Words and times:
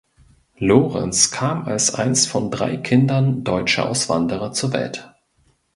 Lorenz 0.57 1.29
kam 1.29 1.65
als 1.65 1.93
eins 1.93 2.25
von 2.25 2.49
drei 2.49 2.77
Kindern 2.77 3.43
deutscher 3.43 3.87
Auswanderer 3.87 4.51
zur 4.51 4.73
Welt. 4.73 5.13